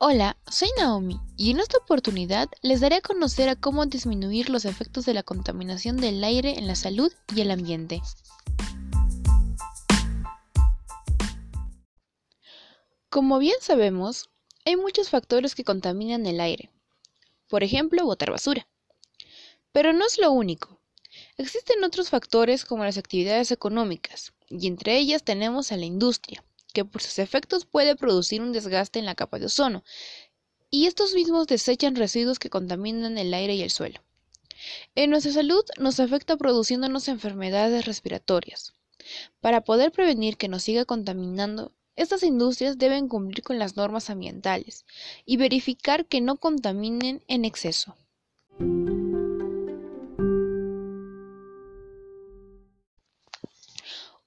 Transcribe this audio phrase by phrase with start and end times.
[0.00, 4.64] Hola, soy Naomi y en esta oportunidad les daré a conocer a cómo disminuir los
[4.64, 8.02] efectos de la contaminación del aire en la salud y el ambiente.
[13.08, 14.30] Como bien sabemos,
[14.64, 16.70] hay muchos factores que contaminan el aire.
[17.48, 18.66] Por ejemplo, botar basura.
[19.70, 20.80] Pero no es lo único.
[21.38, 26.42] Existen otros factores como las actividades económicas, y entre ellas tenemos a la industria,
[26.74, 29.84] que por sus efectos puede producir un desgaste en la capa de ozono,
[30.70, 34.02] y estos mismos desechan residuos que contaminan el aire y el suelo.
[34.94, 38.74] En nuestra salud nos afecta produciéndonos enfermedades respiratorias.
[39.40, 44.84] Para poder prevenir que nos siga contaminando, estas industrias deben cumplir con las normas ambientales
[45.24, 47.96] y verificar que no contaminen en exceso.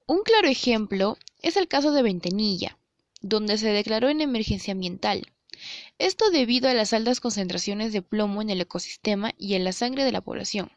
[0.09, 2.77] Un claro ejemplo es el caso de Ventanilla,
[3.21, 5.31] donde se declaró en emergencia ambiental.
[5.97, 10.03] Esto debido a las altas concentraciones de plomo en el ecosistema y en la sangre
[10.03, 10.71] de la población.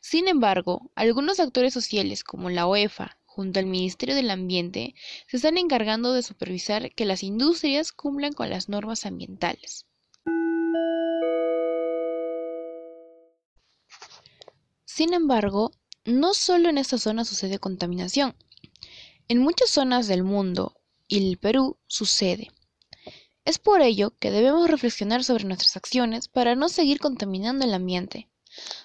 [0.00, 4.94] Sin embargo, algunos actores sociales como la OEFA, junto al Ministerio del Ambiente,
[5.26, 9.86] se están encargando de supervisar que las industrias cumplan con las normas ambientales.
[14.84, 15.72] Sin embargo,
[16.04, 18.36] no solo en esta zona sucede contaminación.
[19.26, 20.76] En muchas zonas del mundo
[21.08, 22.50] y el Perú sucede.
[23.46, 28.28] Es por ello que debemos reflexionar sobre nuestras acciones para no seguir contaminando el ambiente.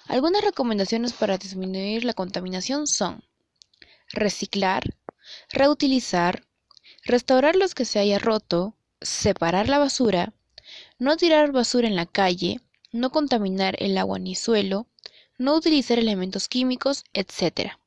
[0.06, 3.22] Algunas recomendaciones para disminuir la contaminación son
[4.08, 4.96] reciclar,
[5.50, 6.46] reutilizar,
[7.04, 10.32] restaurar los que se haya roto, separar la basura,
[10.98, 14.86] no tirar basura en la calle, no contaminar el agua ni suelo,
[15.36, 17.78] no utilizar elementos químicos, etc.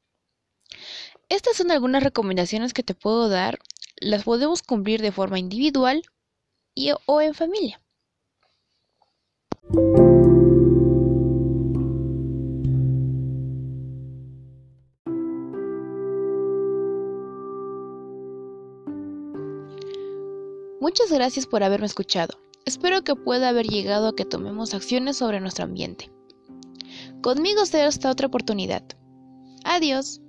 [1.43, 3.59] Estas son algunas recomendaciones que te puedo dar,
[3.97, 6.01] las podemos cumplir de forma individual
[6.73, 7.81] y, o en familia.
[20.79, 22.39] Muchas gracias por haberme escuchado.
[22.63, 26.09] Espero que pueda haber llegado a que tomemos acciones sobre nuestro ambiente.
[27.21, 28.83] Conmigo será hasta otra oportunidad.
[29.65, 30.22] Adiós.